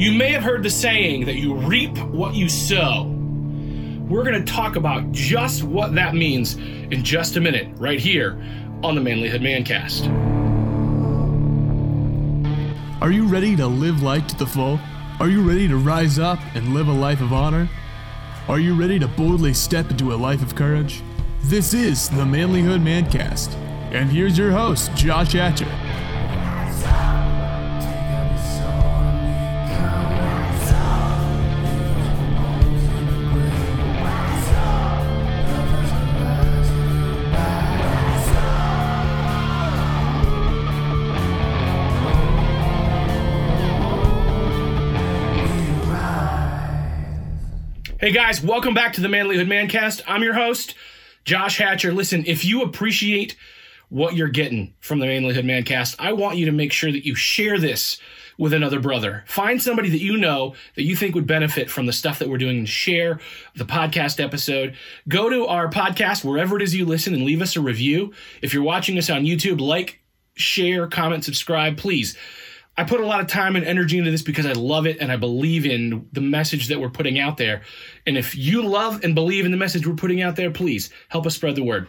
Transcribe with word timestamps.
You 0.00 0.12
may 0.12 0.32
have 0.32 0.42
heard 0.42 0.62
the 0.62 0.70
saying 0.70 1.26
that 1.26 1.34
you 1.34 1.52
reap 1.52 1.98
what 1.98 2.32
you 2.32 2.48
sow. 2.48 3.04
We're 4.08 4.24
going 4.24 4.42
to 4.42 4.50
talk 4.50 4.76
about 4.76 5.12
just 5.12 5.62
what 5.62 5.94
that 5.94 6.14
means 6.14 6.54
in 6.54 7.04
just 7.04 7.36
a 7.36 7.40
minute, 7.42 7.68
right 7.76 8.00
here 8.00 8.42
on 8.82 8.94
the 8.94 9.02
Manlyhood 9.02 9.42
Mancast. 9.42 10.06
Are 13.02 13.10
you 13.10 13.26
ready 13.26 13.54
to 13.56 13.66
live 13.66 14.00
life 14.00 14.26
to 14.28 14.36
the 14.38 14.46
full? 14.46 14.80
Are 15.20 15.28
you 15.28 15.46
ready 15.46 15.68
to 15.68 15.76
rise 15.76 16.18
up 16.18 16.38
and 16.54 16.72
live 16.72 16.88
a 16.88 16.92
life 16.92 17.20
of 17.20 17.34
honor? 17.34 17.68
Are 18.48 18.58
you 18.58 18.74
ready 18.74 18.98
to 19.00 19.06
boldly 19.06 19.52
step 19.52 19.90
into 19.90 20.14
a 20.14 20.16
life 20.16 20.40
of 20.40 20.54
courage? 20.54 21.02
This 21.42 21.74
is 21.74 22.08
the 22.08 22.24
Manlyhood 22.24 22.80
Mancast. 22.80 23.54
And 23.92 24.08
here's 24.10 24.38
your 24.38 24.52
host, 24.52 24.94
Josh 24.94 25.32
Hatcher. 25.32 25.68
Hey 48.00 48.12
guys, 48.12 48.42
welcome 48.42 48.72
back 48.72 48.94
to 48.94 49.02
the 49.02 49.08
Manlyhood 49.08 49.46
Mancast. 49.46 50.00
I'm 50.06 50.22
your 50.22 50.32
host, 50.32 50.74
Josh 51.26 51.58
Hatcher. 51.58 51.92
Listen, 51.92 52.24
if 52.26 52.46
you 52.46 52.62
appreciate 52.62 53.36
what 53.90 54.16
you're 54.16 54.28
getting 54.28 54.72
from 54.80 55.00
the 55.00 55.06
Manlyhood 55.06 55.44
Mancast, 55.44 55.96
I 55.98 56.14
want 56.14 56.38
you 56.38 56.46
to 56.46 56.52
make 56.52 56.72
sure 56.72 56.90
that 56.90 57.04
you 57.04 57.14
share 57.14 57.58
this 57.58 58.00
with 58.38 58.54
another 58.54 58.80
brother. 58.80 59.22
Find 59.26 59.60
somebody 59.60 59.90
that 59.90 60.00
you 60.00 60.16
know 60.16 60.54
that 60.76 60.84
you 60.84 60.96
think 60.96 61.14
would 61.14 61.26
benefit 61.26 61.68
from 61.68 61.84
the 61.84 61.92
stuff 61.92 62.18
that 62.20 62.30
we're 62.30 62.38
doing 62.38 62.56
and 62.60 62.66
share 62.66 63.20
the 63.54 63.66
podcast 63.66 64.18
episode. 64.18 64.76
Go 65.06 65.28
to 65.28 65.46
our 65.46 65.68
podcast, 65.68 66.24
wherever 66.24 66.56
it 66.56 66.62
is 66.62 66.74
you 66.74 66.86
listen, 66.86 67.12
and 67.12 67.24
leave 67.24 67.42
us 67.42 67.54
a 67.54 67.60
review. 67.60 68.14
If 68.40 68.54
you're 68.54 68.62
watching 68.62 68.96
us 68.96 69.10
on 69.10 69.26
YouTube, 69.26 69.60
like, 69.60 70.00
share, 70.36 70.86
comment, 70.86 71.26
subscribe, 71.26 71.76
please. 71.76 72.16
I 72.76 72.84
put 72.84 73.00
a 73.00 73.06
lot 73.06 73.20
of 73.20 73.26
time 73.26 73.56
and 73.56 73.64
energy 73.64 73.98
into 73.98 74.10
this 74.10 74.22
because 74.22 74.46
I 74.46 74.52
love 74.52 74.86
it 74.86 74.98
and 75.00 75.12
I 75.12 75.16
believe 75.16 75.66
in 75.66 76.08
the 76.12 76.20
message 76.20 76.68
that 76.68 76.80
we're 76.80 76.90
putting 76.90 77.18
out 77.18 77.36
there. 77.36 77.62
And 78.06 78.16
if 78.16 78.34
you 78.34 78.62
love 78.62 79.04
and 79.04 79.14
believe 79.14 79.44
in 79.44 79.50
the 79.50 79.56
message 79.56 79.86
we're 79.86 79.94
putting 79.94 80.22
out 80.22 80.36
there, 80.36 80.50
please 80.50 80.90
help 81.08 81.26
us 81.26 81.34
spread 81.34 81.56
the 81.56 81.62
word. 81.62 81.88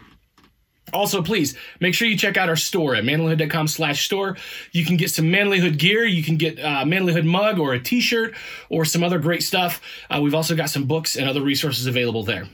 Also, 0.93 1.21
please 1.21 1.55
make 1.79 1.93
sure 1.93 2.07
you 2.07 2.17
check 2.17 2.35
out 2.35 2.49
our 2.49 2.55
store 2.55 2.95
at 2.95 3.03
manlyhood.com 3.03 3.67
slash 3.67 4.05
store. 4.05 4.35
You 4.71 4.83
can 4.83 4.97
get 4.97 5.11
some 5.11 5.25
manlyhood 5.25 5.77
gear. 5.77 6.03
You 6.03 6.23
can 6.23 6.37
get 6.37 6.59
a 6.59 6.83
manlyhood 6.83 7.25
mug 7.25 7.59
or 7.59 7.73
a 7.73 7.79
t-shirt 7.79 8.35
or 8.69 8.83
some 8.83 9.03
other 9.03 9.19
great 9.19 9.43
stuff. 9.43 9.81
Uh, 10.09 10.19
we've 10.21 10.35
also 10.35 10.55
got 10.55 10.69
some 10.69 10.85
books 10.85 11.15
and 11.15 11.29
other 11.29 11.41
resources 11.41 11.85
available 11.85 12.23
there. 12.23 12.49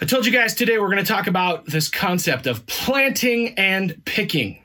I 0.00 0.06
told 0.06 0.26
you 0.26 0.32
guys 0.32 0.54
today 0.54 0.78
we're 0.78 0.90
going 0.90 1.04
to 1.04 1.12
talk 1.12 1.28
about 1.28 1.66
this 1.66 1.88
concept 1.88 2.48
of 2.48 2.66
planting 2.66 3.56
and 3.56 4.02
picking. 4.04 4.63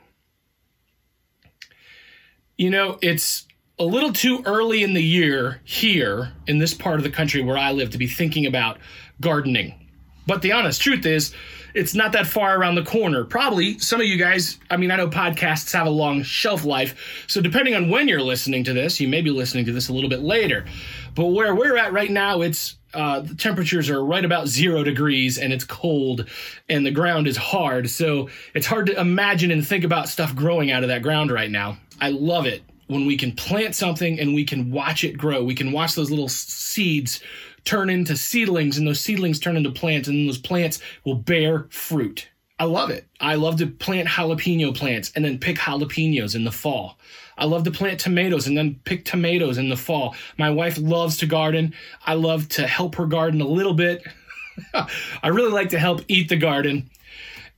You 2.60 2.68
know, 2.68 2.98
it's 3.00 3.46
a 3.78 3.84
little 3.84 4.12
too 4.12 4.42
early 4.44 4.82
in 4.82 4.92
the 4.92 5.02
year 5.02 5.62
here 5.64 6.34
in 6.46 6.58
this 6.58 6.74
part 6.74 6.96
of 6.96 7.04
the 7.04 7.10
country 7.10 7.42
where 7.42 7.56
I 7.56 7.72
live 7.72 7.88
to 7.92 7.96
be 7.96 8.06
thinking 8.06 8.44
about 8.44 8.76
gardening. 9.18 9.88
But 10.26 10.42
the 10.42 10.52
honest 10.52 10.82
truth 10.82 11.06
is, 11.06 11.34
it's 11.72 11.94
not 11.94 12.12
that 12.12 12.26
far 12.26 12.54
around 12.58 12.74
the 12.74 12.84
corner. 12.84 13.24
Probably 13.24 13.78
some 13.78 13.98
of 14.02 14.06
you 14.06 14.18
guys, 14.18 14.58
I 14.70 14.76
mean, 14.76 14.90
I 14.90 14.96
know 14.96 15.08
podcasts 15.08 15.72
have 15.72 15.86
a 15.86 15.90
long 15.90 16.22
shelf 16.22 16.66
life. 16.66 17.24
So 17.28 17.40
depending 17.40 17.74
on 17.74 17.88
when 17.88 18.08
you're 18.08 18.20
listening 18.20 18.62
to 18.64 18.74
this, 18.74 19.00
you 19.00 19.08
may 19.08 19.22
be 19.22 19.30
listening 19.30 19.64
to 19.64 19.72
this 19.72 19.88
a 19.88 19.94
little 19.94 20.10
bit 20.10 20.20
later. 20.20 20.66
But 21.14 21.28
where 21.28 21.54
we're 21.54 21.78
at 21.78 21.94
right 21.94 22.10
now, 22.10 22.42
it's 22.42 22.76
uh, 22.92 23.20
the 23.20 23.34
temperatures 23.34 23.88
are 23.88 24.04
right 24.04 24.24
about 24.24 24.48
zero 24.48 24.82
degrees 24.82 25.38
and 25.38 25.52
it's 25.52 25.64
cold 25.64 26.28
and 26.68 26.84
the 26.84 26.90
ground 26.90 27.26
is 27.26 27.36
hard. 27.36 27.88
So 27.88 28.28
it's 28.54 28.66
hard 28.66 28.86
to 28.86 29.00
imagine 29.00 29.50
and 29.50 29.66
think 29.66 29.84
about 29.84 30.08
stuff 30.08 30.34
growing 30.34 30.70
out 30.70 30.82
of 30.82 30.88
that 30.88 31.02
ground 31.02 31.30
right 31.30 31.50
now. 31.50 31.78
I 32.00 32.10
love 32.10 32.46
it 32.46 32.62
when 32.86 33.06
we 33.06 33.16
can 33.16 33.32
plant 33.32 33.74
something 33.74 34.18
and 34.18 34.34
we 34.34 34.44
can 34.44 34.70
watch 34.70 35.04
it 35.04 35.16
grow. 35.16 35.44
We 35.44 35.54
can 35.54 35.72
watch 35.72 35.94
those 35.94 36.10
little 36.10 36.28
seeds 36.28 37.20
turn 37.64 37.90
into 37.90 38.16
seedlings 38.16 38.78
and 38.78 38.86
those 38.86 39.00
seedlings 39.00 39.38
turn 39.38 39.56
into 39.56 39.70
plants 39.70 40.08
and 40.08 40.28
those 40.28 40.38
plants 40.38 40.80
will 41.04 41.14
bear 41.14 41.66
fruit. 41.70 42.28
I 42.58 42.64
love 42.64 42.90
it. 42.90 43.06
I 43.20 43.36
love 43.36 43.56
to 43.58 43.66
plant 43.66 44.08
jalapeno 44.08 44.76
plants 44.76 45.12
and 45.16 45.24
then 45.24 45.38
pick 45.38 45.56
jalapenos 45.56 46.34
in 46.34 46.44
the 46.44 46.52
fall. 46.52 46.98
I 47.38 47.46
love 47.46 47.64
to 47.64 47.70
plant 47.70 48.00
tomatoes 48.00 48.46
and 48.46 48.56
then 48.56 48.78
pick 48.84 49.06
tomatoes 49.06 49.56
in 49.56 49.70
the 49.70 49.76
fall. 49.76 50.14
My 50.36 50.50
wife 50.50 50.76
loves 50.76 51.16
to 51.18 51.26
garden. 51.26 51.74
I 52.04 52.14
love 52.14 52.48
to 52.50 52.66
help 52.66 52.96
her 52.96 53.06
garden 53.06 53.40
a 53.40 53.46
little 53.46 53.72
bit. 53.72 54.02
I 55.22 55.28
really 55.28 55.52
like 55.52 55.70
to 55.70 55.78
help 55.78 56.02
eat 56.08 56.28
the 56.28 56.36
garden. 56.36 56.90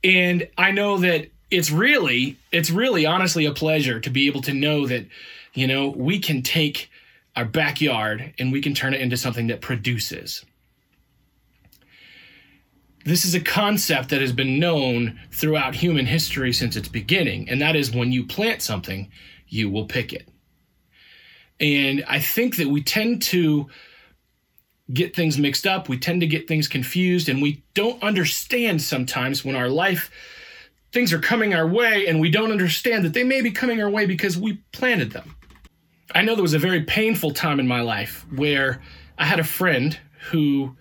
And 0.05 0.47
I 0.57 0.71
know 0.71 0.97
that 0.99 1.27
it's 1.53 1.69
really 1.69 2.37
it's 2.51 2.71
really 2.71 3.05
honestly 3.05 3.45
a 3.45 3.53
pleasure 3.53 3.99
to 3.99 4.09
be 4.09 4.25
able 4.27 4.41
to 4.41 4.53
know 4.53 4.87
that 4.87 5.05
you 5.53 5.67
know 5.67 5.89
we 5.89 6.19
can 6.19 6.41
take 6.41 6.89
our 7.35 7.45
backyard 7.45 8.33
and 8.39 8.51
we 8.51 8.61
can 8.61 8.73
turn 8.73 8.93
it 8.93 9.01
into 9.01 9.17
something 9.17 9.47
that 9.47 9.61
produces. 9.61 10.45
This 13.05 13.25
is 13.25 13.35
a 13.35 13.39
concept 13.39 14.09
that 14.09 14.21
has 14.21 14.31
been 14.31 14.59
known 14.59 15.19
throughout 15.31 15.75
human 15.75 16.05
history 16.05 16.53
since 16.53 16.75
its 16.75 16.87
beginning 16.87 17.49
and 17.49 17.61
that 17.61 17.75
is 17.75 17.91
when 17.91 18.11
you 18.11 18.25
plant 18.25 18.61
something 18.61 19.11
you 19.47 19.69
will 19.69 19.85
pick 19.85 20.11
it. 20.11 20.27
And 21.59 22.03
i 22.07 22.19
think 22.19 22.57
that 22.57 22.67
we 22.67 22.81
tend 22.81 23.21
to 23.23 23.67
get 24.91 25.15
things 25.15 25.37
mixed 25.37 25.65
up 25.67 25.87
we 25.87 25.97
tend 25.97 26.19
to 26.21 26.27
get 26.27 26.47
things 26.47 26.67
confused 26.67 27.29
and 27.29 27.41
we 27.41 27.63
don't 27.73 28.01
understand 28.03 28.81
sometimes 28.81 29.45
when 29.45 29.55
our 29.55 29.69
life 29.69 30.11
things 30.93 31.11
are 31.11 31.19
coming 31.19 31.53
our 31.53 31.67
way 31.67 32.07
and 32.07 32.21
we 32.21 32.29
don't 32.29 32.51
understand 32.51 33.03
that 33.03 33.13
they 33.13 33.23
may 33.23 33.41
be 33.41 33.51
coming 33.51 33.81
our 33.81 33.89
way 33.89 34.05
because 34.05 34.37
we 34.37 34.53
planted 34.71 35.11
them. 35.11 35.35
I 36.13 36.21
know 36.21 36.35
there 36.35 36.43
was 36.43 36.53
a 36.53 36.59
very 36.59 36.83
painful 36.83 37.31
time 37.31 37.59
in 37.59 37.67
my 37.67 37.81
life 37.81 38.25
where 38.33 38.81
I 39.17 39.25
had 39.25 39.39
a 39.39 39.43
friend 39.43 39.99
who 40.29 40.77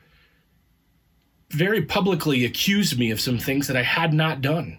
very 1.50 1.83
publicly 1.83 2.45
accused 2.45 2.99
me 2.99 3.11
of 3.11 3.21
some 3.21 3.39
things 3.39 3.67
that 3.67 3.77
I 3.77 3.83
had 3.83 4.12
not 4.12 4.43
done. 4.43 4.78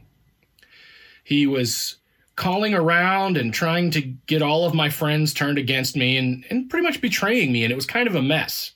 He 1.24 1.48
was 1.48 1.98
calling 2.36 2.74
around 2.74 3.38
and 3.38 3.54
trying 3.54 3.92
to 3.92 4.02
get 4.02 4.42
all 4.42 4.66
of 4.66 4.74
my 4.74 4.90
friends 4.90 5.34
turned 5.34 5.58
against 5.58 5.96
me 5.96 6.18
and, 6.18 6.46
and 6.50 6.70
pretty 6.70 6.86
much 6.86 7.02
betraying 7.02 7.52
me, 7.52 7.64
and 7.64 7.72
it 7.72 7.76
was 7.76 7.86
kind 7.86 8.08
of 8.08 8.16
a 8.16 8.22
mess. 8.22 8.72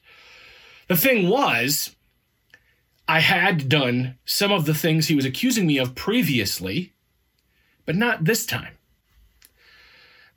The 0.88 0.96
thing 0.96 1.28
was, 1.28 1.96
I 3.08 3.20
had 3.22 3.70
done 3.70 4.18
some 4.26 4.52
of 4.52 4.66
the 4.66 4.74
things 4.74 5.08
he 5.08 5.16
was 5.16 5.26
accusing 5.26 5.66
me 5.66 5.78
of 5.78 5.96
previously, 5.96 6.94
but 7.86 7.96
not 7.96 8.26
this 8.26 8.46
time. 8.46 8.78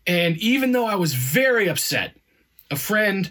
And 0.06 0.36
even 0.38 0.72
though 0.72 0.86
I 0.86 0.94
was 0.94 1.14
very 1.14 1.68
upset, 1.68 2.16
a 2.70 2.76
friend 2.76 3.30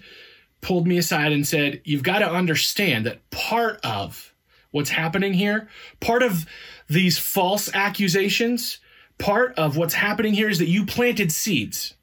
pulled 0.62 0.88
me 0.88 0.98
aside 0.98 1.32
and 1.32 1.48
said, 1.48 1.82
You've 1.84 2.04
got 2.04 2.20
to 2.20 2.30
understand 2.30 3.06
that 3.06 3.30
part 3.30 3.80
of 3.84 4.34
what's 4.72 4.90
happening 4.90 5.34
here, 5.34 5.70
part 6.00 6.22
of 6.22 6.46
these 6.88 7.18
false 7.18 7.74
accusations, 7.74 8.80
part 9.18 9.58
of 9.58 9.78
what's 9.78 9.94
happening 9.94 10.34
here 10.34 10.50
is 10.50 10.60
that 10.60 10.68
you 10.68 10.86
planted 10.86 11.32
seeds 11.32 11.96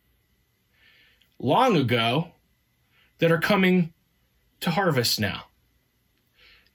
long 1.38 1.76
ago 1.76 2.32
that 3.18 3.30
are 3.30 3.38
coming 3.38 3.92
to 4.60 4.70
harvest 4.70 5.20
now. 5.20 5.44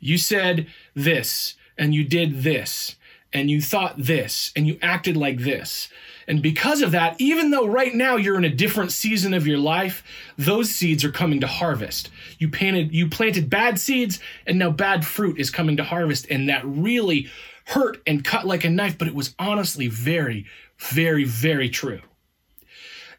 You 0.01 0.17
said 0.17 0.67
this, 0.93 1.55
and 1.77 1.95
you 1.95 2.03
did 2.03 2.43
this, 2.43 2.97
and 3.31 3.49
you 3.49 3.61
thought 3.61 3.95
this, 3.97 4.51
and 4.55 4.67
you 4.67 4.77
acted 4.81 5.15
like 5.15 5.39
this. 5.39 5.87
And 6.27 6.41
because 6.41 6.81
of 6.81 6.91
that, 6.91 7.19
even 7.19 7.51
though 7.51 7.65
right 7.65 7.93
now 7.93 8.15
you're 8.15 8.37
in 8.37 8.45
a 8.45 8.49
different 8.49 8.91
season 8.91 9.33
of 9.33 9.47
your 9.47 9.57
life, 9.57 10.03
those 10.37 10.69
seeds 10.69 11.03
are 11.03 11.11
coming 11.11 11.39
to 11.41 11.47
harvest. 11.47 12.09
You 12.39 12.49
planted 12.49 12.93
you 12.93 13.09
planted 13.09 13.49
bad 13.49 13.79
seeds 13.79 14.19
and 14.45 14.59
now 14.59 14.69
bad 14.69 15.05
fruit 15.05 15.39
is 15.39 15.49
coming 15.49 15.77
to 15.77 15.83
harvest 15.83 16.27
and 16.29 16.49
that 16.49 16.65
really 16.65 17.29
hurt 17.65 18.01
and 18.05 18.23
cut 18.23 18.45
like 18.45 18.63
a 18.63 18.69
knife, 18.69 18.97
but 18.97 19.07
it 19.07 19.15
was 19.15 19.35
honestly 19.39 19.87
very 19.87 20.45
very 20.77 21.23
very 21.23 21.69
true. 21.69 22.01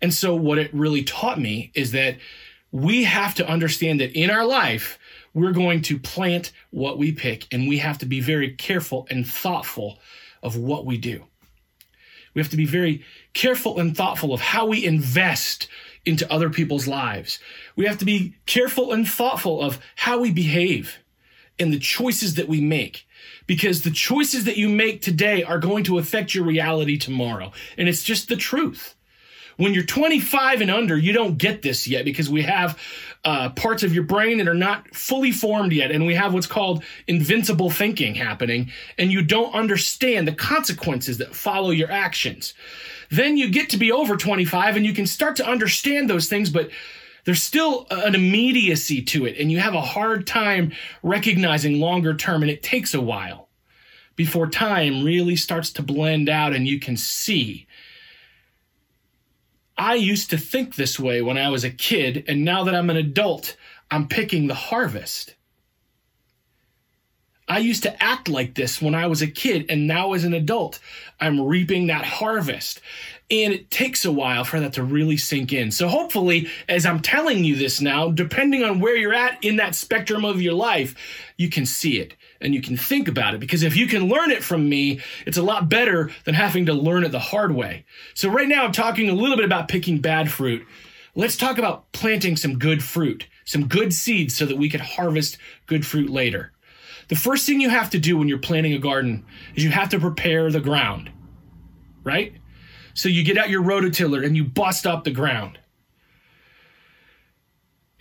And 0.00 0.12
so 0.12 0.34
what 0.34 0.58
it 0.58 0.72
really 0.74 1.04
taught 1.04 1.40
me 1.40 1.70
is 1.74 1.92
that 1.92 2.16
we 2.70 3.04
have 3.04 3.34
to 3.36 3.46
understand 3.46 4.00
that 4.00 4.18
in 4.18 4.30
our 4.30 4.46
life 4.46 4.98
we're 5.34 5.52
going 5.52 5.82
to 5.82 5.98
plant 5.98 6.52
what 6.70 6.98
we 6.98 7.12
pick, 7.12 7.46
and 7.52 7.68
we 7.68 7.78
have 7.78 7.98
to 7.98 8.06
be 8.06 8.20
very 8.20 8.52
careful 8.52 9.06
and 9.10 9.26
thoughtful 9.26 9.98
of 10.42 10.56
what 10.56 10.84
we 10.84 10.98
do. 10.98 11.24
We 12.34 12.40
have 12.40 12.50
to 12.50 12.56
be 12.56 12.66
very 12.66 13.04
careful 13.34 13.78
and 13.78 13.96
thoughtful 13.96 14.32
of 14.32 14.40
how 14.40 14.66
we 14.66 14.84
invest 14.84 15.68
into 16.04 16.30
other 16.32 16.50
people's 16.50 16.88
lives. 16.88 17.38
We 17.76 17.86
have 17.86 17.98
to 17.98 18.04
be 18.04 18.34
careful 18.46 18.92
and 18.92 19.08
thoughtful 19.08 19.62
of 19.62 19.78
how 19.96 20.20
we 20.20 20.32
behave 20.32 20.98
and 21.58 21.72
the 21.72 21.78
choices 21.78 22.34
that 22.34 22.48
we 22.48 22.60
make 22.60 23.06
because 23.46 23.82
the 23.82 23.90
choices 23.90 24.44
that 24.44 24.56
you 24.56 24.68
make 24.68 25.00
today 25.00 25.42
are 25.42 25.58
going 25.58 25.84
to 25.84 25.98
affect 25.98 26.34
your 26.34 26.44
reality 26.44 26.98
tomorrow. 26.98 27.52
And 27.76 27.88
it's 27.88 28.02
just 28.02 28.28
the 28.28 28.36
truth. 28.36 28.94
When 29.56 29.74
you're 29.74 29.84
25 29.84 30.60
and 30.60 30.70
under, 30.70 30.96
you 30.96 31.12
don't 31.12 31.38
get 31.38 31.62
this 31.62 31.86
yet 31.86 32.04
because 32.04 32.30
we 32.30 32.42
have 32.42 32.78
uh, 33.24 33.50
parts 33.50 33.82
of 33.82 33.94
your 33.94 34.04
brain 34.04 34.38
that 34.38 34.48
are 34.48 34.54
not 34.54 34.94
fully 34.94 35.30
formed 35.30 35.72
yet, 35.72 35.90
and 35.90 36.06
we 36.06 36.14
have 36.14 36.34
what's 36.34 36.46
called 36.46 36.82
invincible 37.06 37.70
thinking 37.70 38.14
happening, 38.14 38.70
and 38.98 39.12
you 39.12 39.22
don't 39.22 39.54
understand 39.54 40.26
the 40.26 40.34
consequences 40.34 41.18
that 41.18 41.34
follow 41.34 41.70
your 41.70 41.90
actions. 41.90 42.54
Then 43.10 43.36
you 43.36 43.50
get 43.50 43.70
to 43.70 43.76
be 43.76 43.92
over 43.92 44.16
25 44.16 44.76
and 44.76 44.86
you 44.86 44.94
can 44.94 45.06
start 45.06 45.36
to 45.36 45.46
understand 45.46 46.08
those 46.08 46.28
things, 46.28 46.48
but 46.48 46.70
there's 47.24 47.42
still 47.42 47.86
an 47.90 48.14
immediacy 48.14 49.02
to 49.02 49.26
it, 49.26 49.36
and 49.38 49.52
you 49.52 49.60
have 49.60 49.74
a 49.74 49.80
hard 49.80 50.26
time 50.26 50.72
recognizing 51.02 51.78
longer 51.78 52.14
term, 52.14 52.42
and 52.42 52.50
it 52.50 52.62
takes 52.62 52.94
a 52.94 53.00
while 53.00 53.48
before 54.16 54.46
time 54.46 55.04
really 55.04 55.36
starts 55.36 55.72
to 55.72 55.82
blend 55.82 56.28
out 56.28 56.52
and 56.52 56.66
you 56.68 56.78
can 56.78 56.96
see. 56.96 57.66
I 59.82 59.96
used 59.96 60.30
to 60.30 60.38
think 60.38 60.76
this 60.76 61.00
way 61.00 61.22
when 61.22 61.36
I 61.36 61.48
was 61.48 61.64
a 61.64 61.70
kid, 61.70 62.24
and 62.28 62.44
now 62.44 62.62
that 62.62 62.74
I'm 62.74 62.88
an 62.88 62.96
adult, 62.96 63.56
I'm 63.90 64.06
picking 64.06 64.46
the 64.46 64.54
harvest. 64.54 65.34
I 67.48 67.58
used 67.58 67.82
to 67.82 68.00
act 68.00 68.28
like 68.28 68.54
this 68.54 68.80
when 68.80 68.94
I 68.94 69.08
was 69.08 69.22
a 69.22 69.26
kid, 69.26 69.66
and 69.68 69.88
now 69.88 70.12
as 70.12 70.22
an 70.22 70.34
adult, 70.34 70.78
I'm 71.18 71.40
reaping 71.40 71.88
that 71.88 72.04
harvest. 72.04 72.80
And 73.28 73.52
it 73.52 73.72
takes 73.72 74.04
a 74.04 74.12
while 74.12 74.44
for 74.44 74.60
that 74.60 74.74
to 74.74 74.84
really 74.84 75.16
sink 75.16 75.52
in. 75.52 75.72
So, 75.72 75.88
hopefully, 75.88 76.48
as 76.68 76.86
I'm 76.86 77.00
telling 77.00 77.42
you 77.42 77.56
this 77.56 77.80
now, 77.80 78.08
depending 78.08 78.62
on 78.62 78.78
where 78.78 78.94
you're 78.94 79.12
at 79.12 79.42
in 79.42 79.56
that 79.56 79.74
spectrum 79.74 80.24
of 80.24 80.40
your 80.40 80.54
life, 80.54 80.94
you 81.36 81.50
can 81.50 81.66
see 81.66 81.98
it 81.98 82.14
and 82.42 82.54
you 82.54 82.60
can 82.60 82.76
think 82.76 83.08
about 83.08 83.34
it. 83.34 83.40
Because 83.40 83.62
if 83.62 83.76
you 83.76 83.86
can 83.86 84.08
learn 84.08 84.30
it 84.30 84.42
from 84.42 84.68
me, 84.68 85.00
it's 85.26 85.36
a 85.36 85.42
lot 85.42 85.68
better 85.68 86.10
than 86.24 86.34
having 86.34 86.66
to 86.66 86.74
learn 86.74 87.04
it 87.04 87.10
the 87.10 87.18
hard 87.18 87.54
way. 87.54 87.84
So, 88.14 88.28
right 88.28 88.48
now, 88.48 88.64
I'm 88.64 88.72
talking 88.72 89.08
a 89.08 89.14
little 89.14 89.36
bit 89.36 89.44
about 89.44 89.68
picking 89.68 89.98
bad 89.98 90.30
fruit. 90.30 90.66
Let's 91.14 91.36
talk 91.36 91.58
about 91.58 91.92
planting 91.92 92.36
some 92.36 92.58
good 92.58 92.82
fruit, 92.82 93.26
some 93.44 93.68
good 93.68 93.92
seeds, 93.92 94.36
so 94.36 94.46
that 94.46 94.56
we 94.56 94.68
can 94.68 94.80
harvest 94.80 95.38
good 95.66 95.86
fruit 95.86 96.10
later. 96.10 96.52
The 97.08 97.16
first 97.16 97.46
thing 97.46 97.60
you 97.60 97.68
have 97.68 97.90
to 97.90 97.98
do 97.98 98.16
when 98.16 98.28
you're 98.28 98.38
planting 98.38 98.72
a 98.72 98.78
garden 98.78 99.26
is 99.54 99.64
you 99.64 99.70
have 99.70 99.90
to 99.90 100.00
prepare 100.00 100.50
the 100.50 100.60
ground, 100.60 101.10
right? 102.04 102.34
So 102.94 103.08
you 103.08 103.22
get 103.24 103.38
out 103.38 103.50
your 103.50 103.62
rototiller 103.62 104.24
and 104.24 104.36
you 104.36 104.44
bust 104.44 104.86
up 104.86 105.04
the 105.04 105.10
ground. 105.10 105.58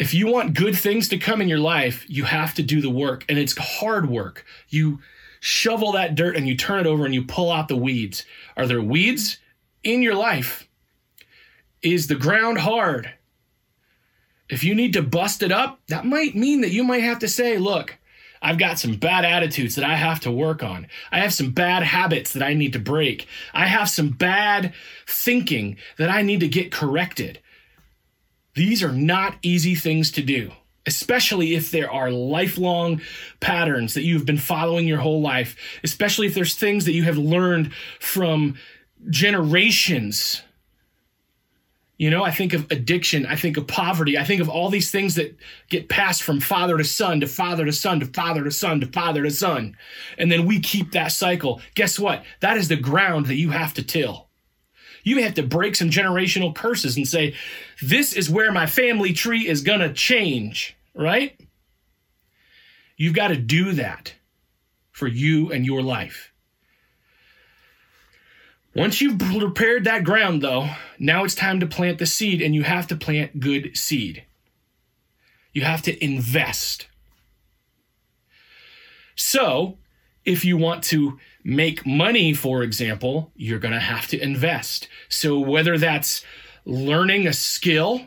If 0.01 0.15
you 0.15 0.25
want 0.25 0.55
good 0.55 0.75
things 0.75 1.09
to 1.09 1.19
come 1.19 1.41
in 1.41 1.47
your 1.47 1.59
life, 1.59 2.07
you 2.07 2.23
have 2.23 2.55
to 2.55 2.63
do 2.63 2.81
the 2.81 2.89
work, 2.89 3.23
and 3.29 3.37
it's 3.37 3.55
hard 3.55 4.09
work. 4.09 4.43
You 4.67 4.97
shovel 5.41 5.91
that 5.91 6.15
dirt 6.15 6.35
and 6.35 6.47
you 6.47 6.57
turn 6.57 6.79
it 6.79 6.87
over 6.87 7.05
and 7.05 7.13
you 7.13 7.23
pull 7.23 7.51
out 7.51 7.67
the 7.67 7.77
weeds. 7.77 8.25
Are 8.57 8.65
there 8.65 8.81
weeds 8.81 9.37
in 9.83 10.01
your 10.01 10.15
life? 10.15 10.67
Is 11.83 12.07
the 12.07 12.15
ground 12.15 12.57
hard? 12.57 13.13
If 14.49 14.63
you 14.63 14.73
need 14.73 14.93
to 14.93 15.03
bust 15.03 15.43
it 15.43 15.51
up, 15.51 15.79
that 15.89 16.03
might 16.03 16.35
mean 16.35 16.61
that 16.61 16.71
you 16.71 16.83
might 16.83 17.03
have 17.03 17.19
to 17.19 17.27
say, 17.27 17.59
look, 17.59 17.99
I've 18.41 18.57
got 18.57 18.79
some 18.79 18.95
bad 18.95 19.23
attitudes 19.23 19.75
that 19.75 19.85
I 19.85 19.97
have 19.97 20.19
to 20.21 20.31
work 20.31 20.63
on. 20.63 20.87
I 21.11 21.19
have 21.19 21.31
some 21.31 21.51
bad 21.51 21.83
habits 21.83 22.33
that 22.33 22.41
I 22.41 22.55
need 22.55 22.73
to 22.73 22.79
break. 22.79 23.27
I 23.53 23.67
have 23.67 23.87
some 23.87 24.09
bad 24.09 24.73
thinking 25.05 25.77
that 25.99 26.09
I 26.09 26.23
need 26.23 26.39
to 26.39 26.47
get 26.47 26.71
corrected. 26.71 27.39
These 28.53 28.83
are 28.83 28.91
not 28.91 29.35
easy 29.41 29.75
things 29.75 30.11
to 30.11 30.21
do, 30.21 30.51
especially 30.85 31.55
if 31.55 31.71
there 31.71 31.89
are 31.89 32.11
lifelong 32.11 33.01
patterns 33.39 33.93
that 33.93 34.03
you've 34.03 34.25
been 34.25 34.37
following 34.37 34.87
your 34.87 34.99
whole 34.99 35.21
life, 35.21 35.55
especially 35.83 36.27
if 36.27 36.33
there's 36.33 36.55
things 36.55 36.85
that 36.85 36.93
you 36.93 37.03
have 37.03 37.17
learned 37.17 37.73
from 37.99 38.55
generations 39.09 40.41
you 42.01 42.09
know, 42.09 42.23
I 42.23 42.31
think 42.31 42.53
of 42.53 42.65
addiction, 42.71 43.27
I 43.27 43.35
think 43.35 43.57
of 43.57 43.67
poverty, 43.67 44.17
I 44.17 44.23
think 44.23 44.41
of 44.41 44.49
all 44.49 44.71
these 44.71 44.89
things 44.89 45.13
that 45.13 45.37
get 45.69 45.87
passed 45.87 46.23
from 46.23 46.39
father 46.39 46.75
to 46.75 46.83
son 46.83 47.19
to 47.19 47.27
father 47.27 47.63
to 47.63 47.71
son 47.71 47.99
to 47.99 48.07
father 48.07 48.43
to 48.43 48.49
son 48.49 48.81
to 48.81 48.87
father 48.87 49.21
to 49.21 49.29
son. 49.29 49.77
And 50.17 50.31
then 50.31 50.47
we 50.47 50.59
keep 50.59 50.93
that 50.93 51.11
cycle. 51.11 51.61
Guess 51.75 51.99
what? 51.99 52.23
That 52.39 52.57
is 52.57 52.69
the 52.69 52.75
ground 52.75 53.27
that 53.27 53.35
you 53.35 53.51
have 53.51 53.75
to 53.75 53.83
till. 53.83 54.29
You 55.03 55.23
have 55.23 55.35
to 55.35 55.43
break 55.43 55.75
some 55.75 55.89
generational 55.89 56.53
curses 56.53 56.97
and 56.97 57.07
say, 57.07 57.35
this 57.81 58.13
is 58.13 58.29
where 58.29 58.51
my 58.51 58.65
family 58.65 59.13
tree 59.13 59.47
is 59.47 59.61
going 59.61 59.79
to 59.79 59.93
change, 59.93 60.75
right? 60.93 61.39
You've 62.97 63.15
got 63.15 63.29
to 63.29 63.37
do 63.37 63.73
that 63.73 64.13
for 64.91 65.07
you 65.07 65.51
and 65.51 65.65
your 65.65 65.81
life. 65.81 66.31
Once 68.75 69.01
you've 69.01 69.19
prepared 69.19 69.83
that 69.83 70.03
ground, 70.03 70.41
though, 70.41 70.69
now 70.97 71.23
it's 71.23 71.35
time 71.35 71.59
to 71.59 71.65
plant 71.65 71.97
the 71.97 72.05
seed, 72.05 72.41
and 72.41 72.55
you 72.55 72.63
have 72.63 72.87
to 72.87 72.95
plant 72.95 73.39
good 73.39 73.75
seed. 73.75 74.23
You 75.51 75.63
have 75.63 75.81
to 75.81 76.03
invest. 76.03 76.87
So, 79.15 79.77
if 80.25 80.45
you 80.45 80.57
want 80.57 80.83
to 80.85 81.19
make 81.43 81.85
money, 81.85 82.33
for 82.33 82.63
example, 82.63 83.31
you're 83.35 83.59
going 83.59 83.73
to 83.73 83.79
have 83.79 84.07
to 84.07 84.19
invest. 84.19 84.87
So, 85.09 85.39
whether 85.39 85.77
that's 85.77 86.23
learning 86.65 87.27
a 87.27 87.33
skill 87.33 88.01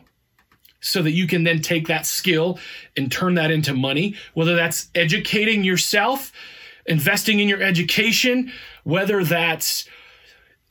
so 0.81 1.03
that 1.03 1.13
you 1.13 1.27
can 1.27 1.45
then 1.45 1.61
take 1.61 1.89
that 1.89 2.07
skill 2.07 2.59
and 2.97 3.11
turn 3.11 3.35
that 3.35 3.51
into 3.51 3.73
money, 3.75 4.15
whether 4.35 4.55
that's 4.55 4.91
educating 4.95 5.65
yourself, 5.65 6.31
investing 6.87 7.41
in 7.41 7.49
your 7.49 7.63
education, 7.63 8.53
whether 8.85 9.25
that's 9.25 9.89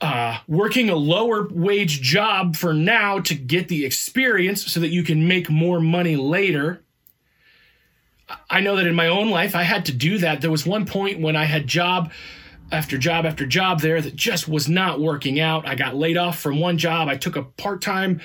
uh, 0.01 0.37
working 0.47 0.89
a 0.89 0.95
lower 0.95 1.47
wage 1.49 2.01
job 2.01 2.55
for 2.55 2.73
now 2.73 3.19
to 3.19 3.33
get 3.33 3.69
the 3.69 3.85
experience 3.85 4.65
so 4.71 4.79
that 4.79 4.89
you 4.89 5.01
can 5.01 5.27
make 5.27 5.49
more 5.49 5.79
money 5.79 6.15
later. 6.15 6.82
I 8.49 8.61
know 8.61 8.75
that 8.77 8.87
in 8.87 8.95
my 8.95 9.07
own 9.07 9.29
life, 9.29 9.55
I 9.55 9.63
had 9.63 9.85
to 9.85 9.91
do 9.91 10.17
that. 10.19 10.41
There 10.41 10.51
was 10.51 10.65
one 10.65 10.85
point 10.85 11.19
when 11.19 11.35
I 11.35 11.43
had 11.43 11.67
job 11.67 12.11
after 12.71 12.97
job 12.97 13.25
after 13.25 13.45
job 13.45 13.81
there 13.81 14.01
that 14.01 14.15
just 14.15 14.47
was 14.47 14.67
not 14.67 14.99
working 14.99 15.39
out. 15.39 15.67
I 15.67 15.75
got 15.75 15.95
laid 15.95 16.17
off 16.17 16.39
from 16.39 16.59
one 16.59 16.77
job. 16.77 17.07
I 17.07 17.17
took 17.17 17.35
a 17.35 17.43
part 17.43 17.81
time 17.81 18.21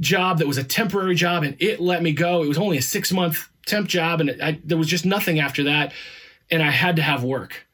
job 0.00 0.38
that 0.38 0.46
was 0.46 0.56
a 0.56 0.64
temporary 0.64 1.14
job 1.14 1.42
and 1.42 1.56
it 1.60 1.80
let 1.80 2.02
me 2.02 2.12
go. 2.12 2.42
It 2.42 2.48
was 2.48 2.58
only 2.58 2.78
a 2.78 2.82
six 2.82 3.12
month 3.12 3.48
temp 3.66 3.88
job 3.88 4.20
and 4.20 4.42
I, 4.42 4.60
there 4.64 4.78
was 4.78 4.88
just 4.88 5.04
nothing 5.04 5.38
after 5.38 5.64
that. 5.64 5.92
And 6.50 6.62
I 6.62 6.70
had 6.70 6.96
to 6.96 7.02
have 7.02 7.22
work. 7.22 7.66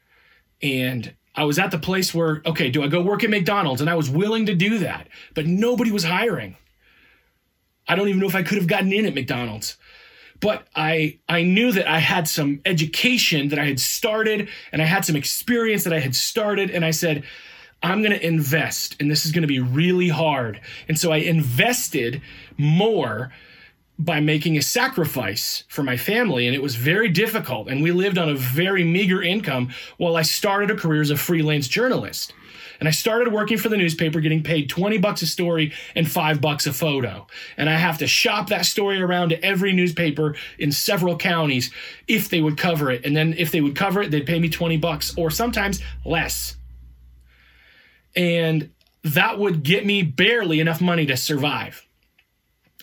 And 0.61 1.15
I 1.35 1.45
was 1.45 1.59
at 1.59 1.71
the 1.71 1.77
place 1.77 2.13
where, 2.13 2.41
okay, 2.45 2.69
do 2.69 2.83
I 2.83 2.87
go 2.87 3.01
work 3.01 3.23
at 3.23 3.29
McDonald's? 3.29 3.79
And 3.79 3.89
I 3.89 3.95
was 3.95 4.09
willing 4.09 4.47
to 4.47 4.55
do 4.55 4.79
that, 4.79 5.07
but 5.35 5.45
nobody 5.45 5.91
was 5.91 6.03
hiring. 6.03 6.57
I 7.87 7.95
don't 7.95 8.09
even 8.09 8.19
know 8.19 8.27
if 8.27 8.35
I 8.35 8.43
could 8.43 8.57
have 8.57 8.67
gotten 8.67 8.91
in 8.91 9.05
at 9.05 9.13
McDonald's. 9.13 9.77
But 10.39 10.67
I 10.75 11.19
I 11.27 11.43
knew 11.43 11.71
that 11.71 11.89
I 11.89 11.99
had 11.99 12.27
some 12.27 12.61
education 12.65 13.49
that 13.49 13.59
I 13.59 13.65
had 13.65 13.79
started 13.79 14.49
and 14.71 14.81
I 14.81 14.85
had 14.85 15.05
some 15.05 15.15
experience 15.15 15.83
that 15.83 15.93
I 15.93 15.99
had 15.99 16.15
started 16.15 16.69
and 16.69 16.85
I 16.85 16.91
said 16.91 17.23
I'm 17.83 18.01
going 18.01 18.11
to 18.11 18.25
invest 18.25 18.95
and 18.99 19.09
this 19.09 19.25
is 19.25 19.31
going 19.31 19.43
to 19.43 19.47
be 19.47 19.59
really 19.59 20.09
hard. 20.09 20.59
And 20.87 20.97
so 20.97 21.11
I 21.11 21.17
invested 21.17 22.21
more 22.57 23.31
by 23.99 24.19
making 24.19 24.57
a 24.57 24.61
sacrifice 24.61 25.63
for 25.69 25.81
my 25.81 25.97
family 25.97 26.45
and 26.45 26.55
it 26.55 26.61
was 26.61 26.75
very 26.75 27.09
difficult 27.09 27.67
and 27.67 27.81
we 27.81 27.91
lived 27.91 28.17
on 28.17 28.29
a 28.29 28.35
very 28.35 28.83
meager 28.83 29.21
income 29.21 29.73
while 29.97 30.15
I 30.15 30.21
started 30.21 30.69
a 30.69 30.75
career 30.75 31.01
as 31.01 31.09
a 31.09 31.17
freelance 31.17 31.67
journalist. 31.67 32.33
And 32.79 32.87
I 32.87 32.91
started 32.91 33.31
working 33.31 33.57
for 33.57 33.69
the 33.69 33.77
newspaper 33.77 34.19
getting 34.19 34.43
paid 34.43 34.69
20 34.69 34.97
bucks 34.97 35.21
a 35.21 35.27
story 35.27 35.73
and 35.95 36.09
5 36.09 36.41
bucks 36.41 36.67
a 36.67 36.73
photo. 36.73 37.27
And 37.57 37.69
I 37.69 37.73
have 37.73 37.97
to 37.99 38.07
shop 38.07 38.49
that 38.49 38.65
story 38.65 39.01
around 39.01 39.29
to 39.29 39.43
every 39.43 39.73
newspaper 39.73 40.35
in 40.59 40.71
several 40.71 41.17
counties 41.17 41.71
if 42.07 42.29
they 42.29 42.41
would 42.41 42.57
cover 42.57 42.91
it. 42.91 43.05
And 43.05 43.15
then 43.15 43.33
if 43.37 43.51
they 43.51 43.61
would 43.61 43.75
cover 43.75 44.01
it, 44.01 44.11
they'd 44.11 44.25
pay 44.25 44.39
me 44.39 44.49
20 44.49 44.77
bucks 44.77 45.17
or 45.17 45.31
sometimes 45.31 45.81
less. 46.05 46.55
And 48.15 48.71
that 49.03 49.39
would 49.39 49.63
get 49.63 49.85
me 49.85 50.01
barely 50.01 50.59
enough 50.59 50.81
money 50.81 51.05
to 51.05 51.17
survive. 51.17 51.85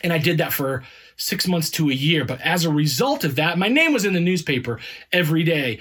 And 0.02 0.12
I 0.12 0.18
did 0.18 0.38
that 0.38 0.52
for 0.52 0.84
six 1.16 1.48
months 1.48 1.70
to 1.70 1.90
a 1.90 1.94
year. 1.94 2.24
But 2.24 2.40
as 2.40 2.64
a 2.64 2.70
result 2.70 3.24
of 3.24 3.36
that, 3.36 3.58
my 3.58 3.68
name 3.68 3.92
was 3.92 4.04
in 4.04 4.12
the 4.12 4.20
newspaper 4.20 4.80
every 5.12 5.44
day 5.44 5.80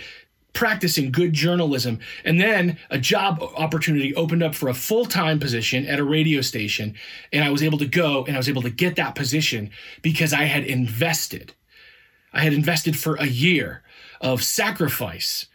practicing 0.53 1.11
good 1.11 1.33
journalism. 1.33 1.99
And 2.23 2.39
then 2.39 2.77
a 2.89 2.97
job 2.97 3.41
opportunity 3.55 4.15
opened 4.15 4.43
up 4.43 4.55
for 4.55 4.69
a 4.69 4.73
full 4.73 5.05
time 5.05 5.39
position 5.39 5.85
at 5.85 5.99
a 5.99 6.03
radio 6.03 6.41
station. 6.41 6.95
And 7.31 7.43
I 7.43 7.49
was 7.49 7.63
able 7.63 7.77
to 7.79 7.85
go 7.85 8.23
and 8.25 8.35
I 8.35 8.39
was 8.39 8.49
able 8.49 8.61
to 8.61 8.69
get 8.69 8.95
that 8.95 9.15
position 9.15 9.71
because 10.01 10.33
I 10.33 10.43
had 10.43 10.63
invested. 10.63 11.53
I 12.33 12.41
had 12.41 12.53
invested 12.53 12.97
for 12.97 13.15
a 13.15 13.25
year 13.25 13.83
of 14.21 14.43
sacrifice 14.43 15.47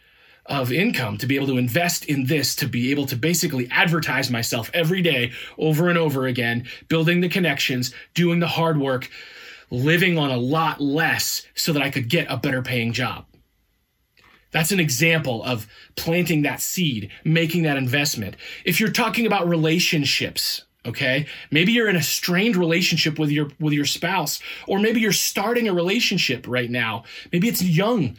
of 0.45 0.71
income 0.71 1.17
to 1.17 1.27
be 1.27 1.35
able 1.35 1.47
to 1.47 1.57
invest 1.57 2.05
in 2.05 2.25
this, 2.25 2.55
to 2.55 2.67
be 2.67 2.89
able 2.89 3.05
to 3.05 3.15
basically 3.15 3.69
advertise 3.69 4.31
myself 4.31 4.71
every 4.73 5.01
day 5.01 5.31
over 5.57 5.89
and 5.89 5.97
over 5.97 6.25
again, 6.25 6.65
building 6.87 7.21
the 7.21 7.29
connections, 7.29 7.93
doing 8.15 8.39
the 8.39 8.47
hard 8.47 8.79
work 8.79 9.09
living 9.71 10.17
on 10.17 10.31
a 10.31 10.37
lot 10.37 10.81
less 10.81 11.45
so 11.55 11.73
that 11.73 11.83
I 11.83 11.89
could 11.91 12.09
get 12.09 12.25
a 12.29 12.37
better 12.37 12.61
paying 12.61 12.91
job. 12.91 13.25
That's 14.51 14.71
an 14.71 14.79
example 14.79 15.43
of 15.43 15.67
planting 15.95 16.41
that 16.43 16.61
seed, 16.61 17.11
making 17.23 17.63
that 17.63 17.77
investment. 17.77 18.35
If 18.65 18.79
you're 18.79 18.91
talking 18.91 19.25
about 19.25 19.47
relationships, 19.47 20.63
okay 20.85 21.27
maybe 21.51 21.73
you're 21.73 21.89
in 21.89 21.97
a 21.97 22.01
strained 22.01 22.55
relationship 22.55 23.19
with 23.19 23.29
your 23.29 23.49
with 23.59 23.73
your 23.73 23.83
spouse 23.83 24.41
or 24.65 24.79
maybe 24.79 25.01
you're 25.01 25.11
starting 25.11 25.67
a 25.67 25.73
relationship 25.73 26.45
right 26.47 26.69
now. 26.69 27.03
Maybe 27.33 27.49
it's 27.49 27.61
young. 27.61 28.15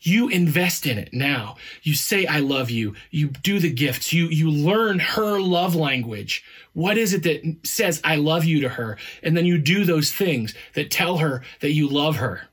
You 0.00 0.28
invest 0.28 0.86
in 0.86 0.98
it 0.98 1.12
now. 1.12 1.56
You 1.82 1.94
say 1.94 2.26
i 2.26 2.38
love 2.38 2.70
you. 2.70 2.94
You 3.10 3.28
do 3.28 3.58
the 3.58 3.72
gifts. 3.72 4.12
You 4.12 4.26
you 4.28 4.50
learn 4.50 5.00
her 5.00 5.40
love 5.40 5.74
language. 5.74 6.44
What 6.74 6.96
is 6.96 7.12
it 7.12 7.22
that 7.24 7.66
says 7.66 8.00
i 8.04 8.16
love 8.16 8.44
you 8.44 8.60
to 8.60 8.68
her? 8.68 8.98
And 9.22 9.36
then 9.36 9.46
you 9.46 9.58
do 9.58 9.84
those 9.84 10.12
things 10.12 10.54
that 10.74 10.90
tell 10.90 11.18
her 11.18 11.42
that 11.60 11.72
you 11.72 11.88
love 11.88 12.16
her. 12.16 12.48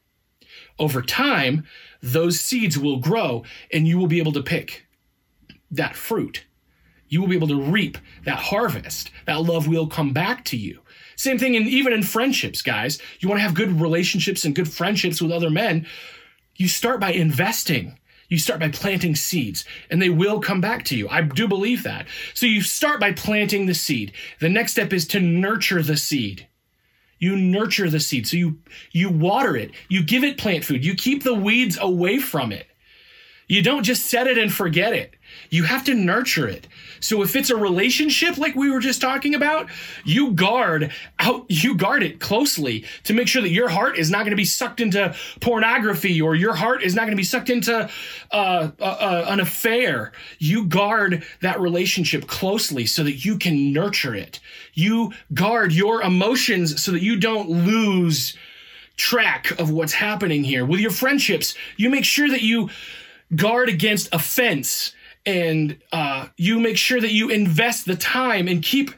Over 0.80 1.04
time 1.04 1.66
those 2.04 2.40
seeds 2.40 2.78
will 2.78 2.98
grow 2.98 3.44
and 3.72 3.88
you 3.88 3.98
will 3.98 4.08
be 4.08 4.20
able 4.20 4.34
to 4.34 4.44
pick 4.44 4.86
that 5.72 5.96
fruit 5.96 6.46
you 7.14 7.22
will 7.22 7.28
be 7.28 7.36
able 7.36 7.48
to 7.48 7.62
reap 7.62 8.00
that 8.26 8.40
harvest. 8.40 9.12
That 9.28 9.44
love 9.44 9.68
will 9.68 9.86
come 9.86 10.14
back 10.14 10.44
to 10.46 10.58
you. 10.58 10.80
Same 11.16 11.38
thing 11.38 11.54
in 11.54 11.68
even 11.68 11.94
in 11.94 12.02
friendships, 12.02 12.64
guys. 12.64 12.98
You 13.20 13.30
want 13.30 13.38
to 13.38 13.44
have 13.44 13.54
good 13.54 13.80
relationships 13.80 14.46
and 14.46 14.56
good 14.56 14.68
friendships 14.68 15.22
with 15.22 15.32
other 15.32 15.52
men. 15.52 15.86
You 16.56 16.68
start 16.68 17.00
by 17.00 17.12
investing. 17.12 18.00
You 18.30 18.40
start 18.40 18.60
by 18.60 18.70
planting 18.70 19.16
seeds 19.16 19.64
and 19.92 20.02
they 20.02 20.10
will 20.10 20.40
come 20.40 20.60
back 20.60 20.86
to 20.86 20.98
you. 20.98 21.08
I 21.08 21.22
do 21.22 21.48
believe 21.48 21.84
that. 21.84 22.08
So 22.34 22.48
you 22.48 22.64
start 22.64 23.00
by 23.00 23.12
planting 23.12 23.68
the 23.68 23.76
seed. 23.76 24.12
The 24.40 24.50
next 24.50 24.72
step 24.72 24.92
is 24.92 25.06
to 25.10 25.20
nurture 25.20 25.84
the 25.84 25.98
seed. 25.98 26.48
You 27.20 27.36
nurture 27.36 27.90
the 27.90 28.00
seed. 28.00 28.28
So 28.28 28.38
you 28.38 28.60
you 28.92 29.10
water 29.10 29.56
it. 29.56 29.72
You 29.88 30.04
give 30.04 30.24
it 30.24 30.38
plant 30.38 30.66
food. 30.66 30.84
You 30.86 30.96
keep 30.96 31.24
the 31.24 31.34
weeds 31.34 31.78
away 31.80 32.20
from 32.20 32.52
it. 32.52 32.68
You 33.54 33.62
don't 33.62 33.84
just 33.84 34.08
set 34.08 34.26
it 34.26 34.40
and 34.40 34.52
forget 34.52 34.94
it. 34.94 35.14
You 35.52 35.62
have 35.66 35.84
to 35.84 35.94
nurture 35.94 36.48
it. 36.48 36.68
So 37.00 37.22
if 37.22 37.36
it's 37.36 37.52
a 37.52 37.56
relationship 37.56 38.40
like 38.40 38.56
we 38.56 38.72
were 38.72 38.80
just 38.80 39.00
talking 39.00 39.36
about, 39.36 39.70
you 40.04 40.32
guard 40.32 40.92
out 41.20 41.46
you 41.50 41.76
guard 41.76 42.02
it 42.02 42.20
closely 42.20 42.84
to 43.04 43.14
make 43.14 43.28
sure 43.28 43.44
that 43.44 43.52
your 43.52 43.70
heart 43.70 44.00
is 44.00 44.10
not 44.10 44.22
going 44.22 44.32
to 44.32 44.36
be 44.36 44.44
sucked 44.44 44.82
into 44.82 45.14
pornography 45.40 46.20
or 46.20 46.34
your 46.34 46.56
heart 46.56 46.82
is 46.82 46.96
not 46.96 47.02
going 47.02 47.12
to 47.12 47.16
be 47.16 47.24
sucked 47.24 47.52
into 47.52 47.88
uh, 48.32 48.72
uh, 48.80 48.84
uh, 48.84 49.26
an 49.28 49.40
affair. 49.40 50.14
You 50.40 50.66
guard 50.66 51.24
that 51.42 51.62
relationship 51.62 52.26
closely 52.26 52.88
so 52.88 53.04
that 53.04 53.24
you 53.24 53.38
can 53.38 53.72
nurture 53.72 54.16
it. 54.16 54.40
You 54.74 55.14
guard 55.36 55.74
your 55.74 56.02
emotions 56.02 56.82
so 56.82 56.92
that 56.92 57.04
you 57.04 57.20
don't 57.20 57.50
lose 57.50 58.36
track 58.98 59.52
of 59.60 59.70
what's 59.70 59.94
happening 59.94 60.44
here. 60.44 60.66
With 60.66 60.80
your 60.80 60.92
friendships, 60.92 61.56
you 61.78 61.92
make 61.92 62.06
sure 62.06 62.30
that 62.30 62.42
you 62.42 62.70
guard 63.36 63.70
against 63.70 64.14
offense. 64.14 64.94
And 65.26 65.78
uh, 65.92 66.28
you 66.38 66.60
make 66.60 66.78
sure 66.78 67.00
that 67.00 67.12
you 67.12 67.30
invest 67.30 67.86
the 67.86 67.96
time 67.96 68.48
and 68.48 68.62
keep 68.62 68.92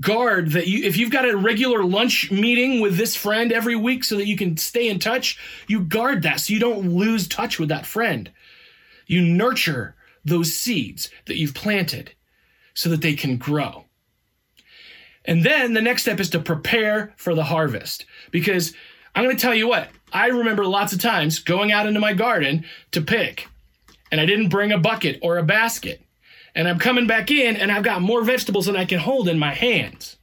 guard 0.00 0.50
that 0.50 0.66
you 0.66 0.84
if 0.84 0.96
you've 0.96 1.10
got 1.10 1.28
a 1.28 1.36
regular 1.36 1.82
lunch 1.82 2.30
meeting 2.30 2.80
with 2.80 2.96
this 2.96 3.16
friend 3.16 3.52
every 3.52 3.76
week 3.76 4.04
so 4.04 4.16
that 4.16 4.26
you 4.26 4.36
can 4.36 4.56
stay 4.56 4.88
in 4.88 4.98
touch 4.98 5.38
you 5.68 5.80
guard 5.80 6.22
that 6.22 6.40
so 6.40 6.52
you 6.52 6.60
don't 6.60 6.90
lose 6.90 7.28
touch 7.28 7.58
with 7.58 7.68
that 7.68 7.86
friend. 7.86 8.30
You 9.06 9.22
nurture 9.22 9.94
those 10.24 10.52
seeds 10.52 11.10
that 11.26 11.36
you've 11.36 11.54
planted 11.54 12.12
so 12.74 12.90
that 12.90 13.00
they 13.00 13.14
can 13.14 13.36
grow. 13.36 13.84
And 15.24 15.44
then 15.44 15.72
the 15.72 15.82
next 15.82 16.02
step 16.02 16.20
is 16.20 16.30
to 16.30 16.40
prepare 16.40 17.14
for 17.16 17.34
the 17.34 17.44
harvest. 17.44 18.06
Because 18.30 18.74
i'm 19.16 19.24
going 19.24 19.34
to 19.34 19.42
tell 19.42 19.54
you 19.54 19.66
what 19.66 19.88
i 20.12 20.26
remember 20.26 20.64
lots 20.64 20.92
of 20.92 21.00
times 21.00 21.38
going 21.40 21.72
out 21.72 21.86
into 21.86 21.98
my 21.98 22.12
garden 22.12 22.64
to 22.92 23.00
pick 23.00 23.48
and 24.10 24.20
I 24.20 24.26
didn't 24.26 24.48
bring 24.48 24.72
a 24.72 24.78
bucket 24.78 25.18
or 25.22 25.38
a 25.38 25.42
basket. 25.42 26.02
And 26.54 26.66
I'm 26.66 26.78
coming 26.78 27.06
back 27.06 27.30
in 27.30 27.56
and 27.56 27.70
I've 27.70 27.82
got 27.82 28.00
more 28.00 28.22
vegetables 28.22 28.66
than 28.66 28.76
I 28.76 28.86
can 28.86 28.98
hold 28.98 29.28
in 29.28 29.38
my 29.38 29.52
hands 29.52 30.16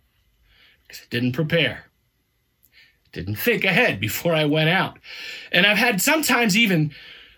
because 0.88 1.02
I 1.02 1.06
didn't 1.10 1.34
prepare. 1.34 1.86
Didn't 3.12 3.36
think 3.36 3.64
ahead 3.64 4.00
before 4.00 4.34
I 4.34 4.46
went 4.46 4.70
out. 4.70 4.98
And 5.52 5.68
I've 5.68 5.78
had 5.78 6.02
sometimes 6.02 6.58
even, 6.58 6.92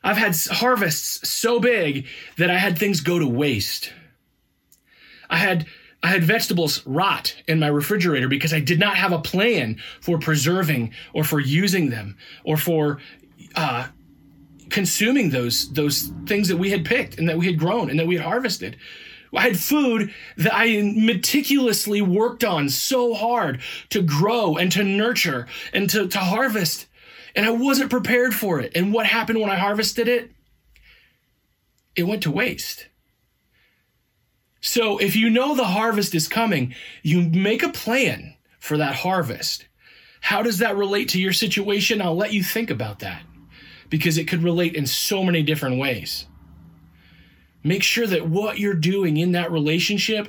I've 0.04 0.18
had 0.18 0.36
harvests 0.50 1.28
so 1.28 1.60
big 1.60 2.08
that 2.38 2.50
I 2.50 2.58
had 2.58 2.78
things 2.78 3.02
go 3.02 3.20
to 3.20 3.28
waste. 3.28 3.92
I 5.30 5.38
had 5.38 5.66
I 6.04 6.10
had 6.10 6.24
vegetables 6.24 6.86
rot 6.86 7.36
in 7.48 7.60
my 7.60 7.68
refrigerator 7.68 8.28
because 8.28 8.54
I 8.54 8.60
did 8.60 8.80
not 8.80 8.96
have 8.96 9.12
a 9.12 9.18
plan 9.18 9.82
for 10.02 10.20
preserving 10.20 10.94
or 11.14 11.24
for 11.24 11.40
using 11.40 11.90
them 11.90 12.16
or 12.44 12.58
for 12.58 13.00
uh, 13.56 13.88
consuming 14.70 15.30
those 15.30 15.72
those 15.74 16.12
things 16.26 16.48
that 16.48 16.58
we 16.58 16.72
had 16.72 16.86
picked 16.86 17.18
and 17.18 17.30
that 17.30 17.38
we 17.38 17.46
had 17.46 17.60
grown 17.60 17.90
and 17.90 18.00
that 18.00 18.08
we 18.08 18.16
had 18.16 18.26
harvested. 18.26 18.78
I 19.34 19.42
had 19.42 19.60
food 19.60 20.14
that 20.38 20.56
I 20.56 20.82
meticulously 20.96 22.02
worked 22.02 22.44
on 22.44 22.70
so 22.70 23.14
hard 23.14 23.62
to 23.90 24.02
grow 24.02 24.56
and 24.56 24.72
to 24.72 24.84
nurture 24.84 25.48
and 25.74 25.90
to, 25.90 26.08
to 26.08 26.20
harvest. 26.20 26.88
And 27.36 27.46
I 27.46 27.50
wasn't 27.50 27.90
prepared 27.90 28.34
for 28.34 28.60
it. 28.62 28.72
And 28.76 28.94
what 28.94 29.06
happened 29.06 29.42
when 29.42 29.50
I 29.50 29.58
harvested 29.58 30.08
it? 30.08 30.32
It 31.96 32.04
went 32.04 32.24
to 32.24 32.32
waste. 32.32 32.88
So 34.62 34.98
if 34.98 35.16
you 35.16 35.30
know 35.30 35.54
the 35.54 35.66
harvest 35.66 36.16
is 36.16 36.28
coming, 36.28 36.74
you 37.04 37.22
make 37.22 37.62
a 37.62 37.70
plan 37.70 38.36
for 38.60 38.78
that 38.78 38.96
harvest. 38.96 39.68
How 40.22 40.42
does 40.42 40.60
that 40.60 40.78
relate 40.78 41.10
to 41.10 41.22
your 41.22 41.34
situation? 41.34 42.02
I'll 42.02 42.16
let 42.16 42.34
you 42.34 42.42
think 42.42 42.72
about 42.72 43.00
that 43.00 43.22
because 43.96 44.18
it 44.18 44.28
could 44.28 44.44
relate 44.44 44.76
in 44.76 44.86
so 44.86 45.24
many 45.24 45.42
different 45.42 45.80
ways. 45.80 46.26
Make 47.64 47.82
sure 47.82 48.06
that 48.06 48.28
what 48.28 48.60
you're 48.60 48.74
doing 48.74 49.16
in 49.16 49.32
that 49.32 49.54
relationship 49.54 50.28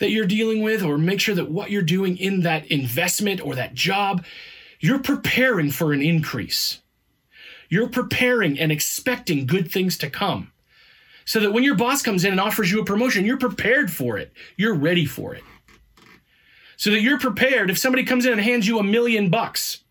that 0.00 0.10
you're 0.10 0.26
dealing 0.26 0.62
with, 0.64 0.82
or 0.82 0.98
make 0.98 1.20
sure 1.20 1.36
that 1.36 1.48
what 1.48 1.70
you're 1.70 1.80
doing 1.80 2.18
in 2.18 2.40
that 2.40 2.66
investment 2.72 3.40
or 3.40 3.54
that 3.54 3.72
job, 3.72 4.24
you're 4.80 4.98
preparing 4.98 5.70
for 5.70 5.92
an 5.92 6.02
increase. 6.02 6.80
You're 7.68 7.88
preparing 7.88 8.58
and 8.58 8.72
expecting 8.72 9.46
good 9.46 9.70
things 9.70 9.96
to 9.98 10.10
come. 10.10 10.50
So 11.24 11.38
that 11.38 11.52
when 11.52 11.62
your 11.62 11.76
boss 11.76 12.02
comes 12.02 12.24
in 12.24 12.32
and 12.32 12.40
offers 12.40 12.72
you 12.72 12.80
a 12.80 12.84
promotion, 12.84 13.24
you're 13.24 13.38
prepared 13.38 13.92
for 13.92 14.18
it. 14.18 14.32
You're 14.56 14.74
ready 14.74 15.06
for 15.06 15.36
it. 15.36 15.44
So 16.76 16.90
that 16.90 17.00
you're 17.00 17.20
prepared 17.20 17.70
if 17.70 17.78
somebody 17.78 18.02
comes 18.02 18.26
in 18.26 18.32
and 18.32 18.40
hands 18.40 18.66
you 18.66 18.80
a 18.80 18.82
million 18.82 19.30
bucks 19.30 19.83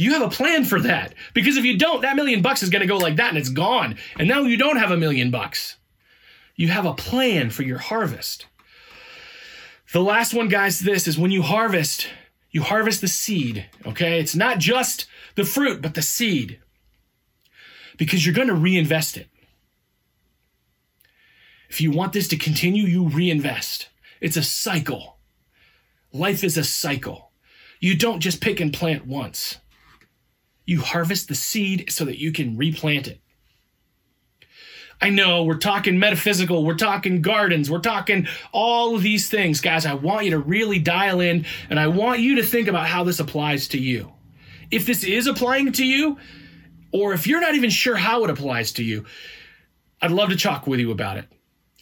you 0.00 0.14
have 0.14 0.22
a 0.22 0.30
plan 0.30 0.64
for 0.64 0.80
that. 0.80 1.14
Because 1.34 1.58
if 1.58 1.64
you 1.66 1.76
don't, 1.76 2.00
that 2.00 2.16
million 2.16 2.40
bucks 2.40 2.62
is 2.62 2.70
going 2.70 2.80
to 2.80 2.88
go 2.88 2.96
like 2.96 3.16
that 3.16 3.28
and 3.28 3.36
it's 3.36 3.50
gone. 3.50 3.98
And 4.18 4.26
now 4.26 4.40
you 4.40 4.56
don't 4.56 4.78
have 4.78 4.90
a 4.90 4.96
million 4.96 5.30
bucks. 5.30 5.76
You 6.56 6.68
have 6.68 6.86
a 6.86 6.94
plan 6.94 7.50
for 7.50 7.64
your 7.64 7.76
harvest. 7.76 8.46
The 9.92 10.00
last 10.00 10.32
one, 10.32 10.48
guys, 10.48 10.80
this 10.80 11.06
is 11.06 11.18
when 11.18 11.30
you 11.30 11.42
harvest, 11.42 12.08
you 12.50 12.62
harvest 12.62 13.02
the 13.02 13.08
seed, 13.08 13.66
okay? 13.84 14.18
It's 14.18 14.34
not 14.34 14.56
just 14.56 15.06
the 15.34 15.44
fruit, 15.44 15.82
but 15.82 15.92
the 15.92 16.00
seed. 16.00 16.60
Because 17.98 18.24
you're 18.24 18.34
going 18.34 18.48
to 18.48 18.54
reinvest 18.54 19.18
it. 19.18 19.28
If 21.68 21.82
you 21.82 21.90
want 21.90 22.14
this 22.14 22.28
to 22.28 22.38
continue, 22.38 22.84
you 22.84 23.06
reinvest. 23.06 23.90
It's 24.22 24.38
a 24.38 24.42
cycle. 24.42 25.18
Life 26.10 26.42
is 26.42 26.56
a 26.56 26.64
cycle. 26.64 27.32
You 27.80 27.98
don't 27.98 28.20
just 28.20 28.40
pick 28.40 28.60
and 28.60 28.72
plant 28.72 29.06
once 29.06 29.58
you 30.66 30.80
harvest 30.80 31.28
the 31.28 31.34
seed 31.34 31.86
so 31.90 32.04
that 32.04 32.18
you 32.18 32.32
can 32.32 32.56
replant 32.56 33.08
it. 33.08 33.20
I 35.02 35.08
know 35.08 35.44
we're 35.44 35.56
talking 35.56 35.98
metaphysical, 35.98 36.64
we're 36.64 36.74
talking 36.74 37.22
gardens, 37.22 37.70
we're 37.70 37.78
talking 37.78 38.28
all 38.52 38.94
of 38.94 39.02
these 39.02 39.30
things. 39.30 39.60
Guys, 39.60 39.86
I 39.86 39.94
want 39.94 40.26
you 40.26 40.32
to 40.32 40.38
really 40.38 40.78
dial 40.78 41.20
in 41.20 41.46
and 41.70 41.80
I 41.80 41.86
want 41.86 42.20
you 42.20 42.36
to 42.36 42.42
think 42.42 42.68
about 42.68 42.86
how 42.86 43.02
this 43.04 43.18
applies 43.18 43.68
to 43.68 43.78
you. 43.78 44.12
If 44.70 44.84
this 44.86 45.02
is 45.02 45.26
applying 45.26 45.72
to 45.72 45.86
you, 45.86 46.18
or 46.92 47.14
if 47.14 47.26
you're 47.26 47.40
not 47.40 47.54
even 47.54 47.70
sure 47.70 47.96
how 47.96 48.24
it 48.24 48.30
applies 48.30 48.72
to 48.72 48.84
you, 48.84 49.06
I'd 50.02 50.10
love 50.10 50.28
to 50.30 50.36
talk 50.36 50.66
with 50.66 50.80
you 50.80 50.90
about 50.90 51.16
it. 51.16 51.26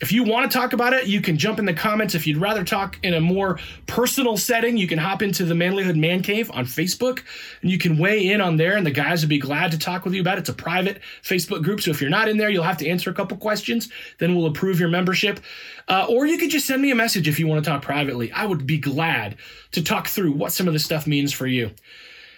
If 0.00 0.12
you 0.12 0.22
want 0.22 0.50
to 0.50 0.56
talk 0.56 0.72
about 0.72 0.92
it, 0.92 1.06
you 1.06 1.20
can 1.20 1.36
jump 1.36 1.58
in 1.58 1.64
the 1.64 1.74
comments. 1.74 2.14
If 2.14 2.26
you'd 2.26 2.36
rather 2.36 2.62
talk 2.62 2.98
in 3.02 3.14
a 3.14 3.20
more 3.20 3.58
personal 3.86 4.36
setting, 4.36 4.76
you 4.76 4.86
can 4.86 4.98
hop 4.98 5.22
into 5.22 5.44
the 5.44 5.54
Manlyhood 5.54 5.96
Man 5.96 6.22
Cave 6.22 6.50
on 6.52 6.66
Facebook 6.66 7.22
and 7.62 7.70
you 7.70 7.78
can 7.78 7.98
weigh 7.98 8.30
in 8.30 8.40
on 8.40 8.56
there, 8.56 8.76
and 8.76 8.86
the 8.86 8.92
guys 8.92 9.22
would 9.22 9.28
be 9.28 9.38
glad 9.38 9.72
to 9.72 9.78
talk 9.78 10.04
with 10.04 10.14
you 10.14 10.20
about 10.20 10.38
it. 10.38 10.42
It's 10.42 10.48
a 10.50 10.54
private 10.54 11.00
Facebook 11.22 11.64
group, 11.64 11.80
so 11.80 11.90
if 11.90 12.00
you're 12.00 12.10
not 12.10 12.28
in 12.28 12.36
there, 12.36 12.48
you'll 12.48 12.62
have 12.62 12.78
to 12.78 12.88
answer 12.88 13.10
a 13.10 13.14
couple 13.14 13.36
questions. 13.38 13.88
Then 14.18 14.36
we'll 14.36 14.46
approve 14.46 14.78
your 14.78 14.88
membership. 14.88 15.40
Uh, 15.88 16.06
or 16.08 16.26
you 16.26 16.38
could 16.38 16.50
just 16.50 16.66
send 16.66 16.80
me 16.80 16.90
a 16.90 16.94
message 16.94 17.26
if 17.26 17.40
you 17.40 17.48
want 17.48 17.64
to 17.64 17.68
talk 17.68 17.82
privately. 17.82 18.30
I 18.30 18.46
would 18.46 18.66
be 18.66 18.78
glad 18.78 19.36
to 19.72 19.82
talk 19.82 20.06
through 20.06 20.32
what 20.32 20.52
some 20.52 20.68
of 20.68 20.74
this 20.74 20.84
stuff 20.84 21.06
means 21.06 21.32
for 21.32 21.46
you. 21.46 21.72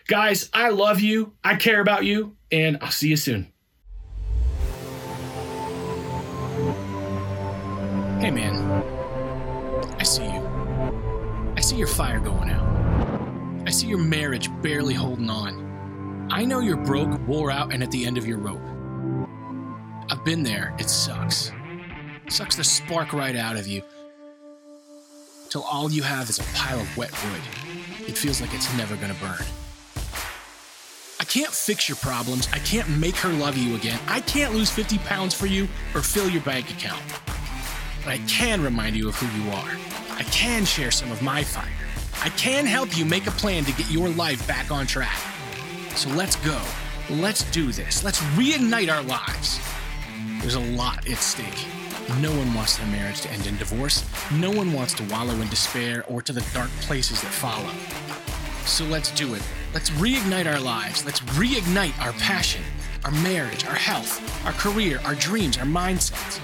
Guys, 0.07 0.49
I 0.55 0.71
love 0.71 1.01
you, 1.01 1.35
I 1.45 1.57
care 1.57 1.81
about 1.81 2.05
you, 2.05 2.37
and 2.51 2.79
I'll 2.81 2.91
see 2.91 3.09
you 3.09 3.17
soon. 3.17 3.53
Hey 8.31 8.37
man, 8.37 8.85
I 9.99 10.05
see 10.05 10.23
you. 10.23 11.53
I 11.57 11.61
see 11.61 11.75
your 11.75 11.89
fire 11.89 12.21
going 12.21 12.49
out. 12.49 13.67
I 13.67 13.71
see 13.73 13.89
your 13.89 13.99
marriage 13.99 14.49
barely 14.63 14.95
holding 14.95 15.29
on. 15.29 16.29
I 16.31 16.45
know 16.45 16.61
you're 16.61 16.77
broke, 16.77 17.27
wore 17.27 17.51
out, 17.51 17.75
and 17.75 17.83
at 17.83 17.91
the 17.91 18.07
end 18.07 18.19
of 18.19 18.29
your 18.29 18.39
rope. 18.39 18.63
I've 20.13 20.25
been 20.25 20.45
there. 20.45 20.77
It 20.79 20.89
sucks. 20.89 21.51
Sucks 22.29 22.55
the 22.55 22.63
spark 22.63 23.13
right 23.13 23.35
out 23.35 23.57
of 23.57 23.67
you. 23.67 23.83
till 25.49 25.63
all 25.63 25.91
you 25.91 26.05
have 26.05 26.31
is 26.31 26.39
a 26.39 26.45
pile 26.55 26.79
of 26.79 26.97
wet 26.97 27.11
wood. 27.11 28.07
It 28.07 28.17
feels 28.17 28.41
like 28.41 28.55
it's 28.55 28.73
never 28.77 28.95
gonna 28.95 29.17
burn. 29.21 29.45
I 31.19 31.25
can't 31.25 31.51
fix 31.51 31.89
your 31.89 31.97
problems. 31.97 32.49
I 32.53 32.61
can't 32.61 32.89
make 32.91 33.17
her 33.17 33.33
love 33.33 33.59
you 33.59 33.75
again. 33.75 33.99
I 34.07 34.21
can't 34.21 34.55
lose 34.55 34.71
50 34.71 34.99
pounds 34.99 35.35
for 35.35 35.47
you 35.47 35.67
or 35.97 36.01
fill 36.01 36.31
your 36.31 36.43
bank 36.43 36.71
account. 36.71 37.03
But 38.05 38.15
I 38.15 38.19
can 38.27 38.63
remind 38.63 38.97
you 38.97 39.09
of 39.09 39.17
who 39.17 39.43
you 39.43 39.51
are. 39.51 39.71
I 40.17 40.23
can 40.25 40.65
share 40.65 40.91
some 40.91 41.11
of 41.11 41.23
my 41.23 41.43
fire. 41.43 41.69
I 42.23 42.29
can 42.31 42.67
help 42.67 42.97
you 42.97 43.05
make 43.05 43.27
a 43.27 43.31
plan 43.33 43.65
to 43.65 43.73
get 43.73 43.91
your 43.91 44.09
life 44.11 44.47
back 44.47 44.71
on 44.71 44.87
track. 44.87 45.19
So 45.95 46.09
let's 46.11 46.37
go. 46.37 46.61
Let's 47.09 47.51
do 47.51 47.73
this. 47.73 48.05
Let's 48.05 48.21
reignite 48.37 48.93
our 48.93 49.03
lives. 49.03 49.61
There's 50.41 50.55
a 50.55 50.61
lot 50.61 51.09
at 51.09 51.19
stake. 51.19 51.67
No 52.21 52.31
one 52.31 52.53
wants 52.55 52.77
their 52.77 52.87
marriage 52.89 53.21
to 53.23 53.31
end 53.31 53.47
in 53.47 53.57
divorce. 53.57 54.05
No 54.33 54.51
one 54.51 54.73
wants 54.73 54.95
to 54.95 55.05
wallow 55.05 55.35
in 55.35 55.49
despair 55.49 56.05
or 56.09 56.23
to 56.23 56.33
the 56.33 56.45
dark 56.53 56.71
places 56.81 57.21
that 57.23 57.31
follow. 57.33 57.71
So 58.67 58.85
let's 58.85 59.11
do 59.13 59.35
it. 59.35 59.43
Let's 59.73 59.91
reignite 59.91 60.47
our 60.47 60.61
lives. 60.61 61.05
Let's 61.05 61.21
reignite 61.21 61.99
our 62.01 62.13
passion, 62.15 62.63
our 63.05 63.11
marriage, 63.11 63.65
our 63.67 63.75
health, 63.75 64.21
our 64.45 64.53
career, 64.53 65.01
our 65.05 65.15
dreams, 65.15 65.57
our 65.59 65.65
mindsets. 65.65 66.41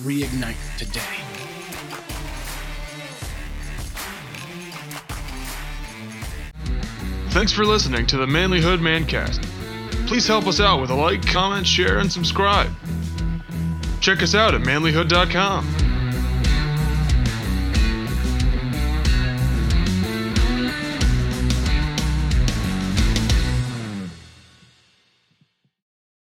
Reignite 0.00 0.56
today. 0.78 1.00
Thanks 7.30 7.52
for 7.52 7.64
listening 7.64 8.06
to 8.06 8.16
the 8.16 8.26
Manlyhood 8.26 8.78
Mancast. 8.78 9.42
Please 10.06 10.26
help 10.26 10.46
us 10.46 10.60
out 10.60 10.80
with 10.80 10.90
a 10.90 10.94
like, 10.94 11.26
comment, 11.26 11.66
share, 11.66 11.98
and 11.98 12.10
subscribe. 12.10 12.70
Check 14.00 14.22
us 14.22 14.34
out 14.34 14.54
at 14.54 14.62
manlyhood.com. 14.62 15.81